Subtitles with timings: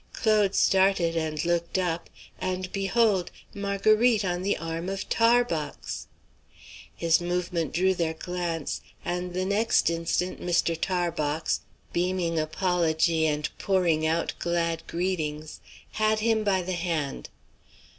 [0.13, 2.09] Claude started and looked up,
[2.39, 6.07] and behold, Marguerite on the arm of Tarbox!
[6.95, 10.75] His movement drew their glance, and the next instant Mr.
[10.75, 11.59] Tarbox,
[11.93, 15.59] beaming apology and pouring out glad greetings,
[15.91, 17.29] had him by the hand.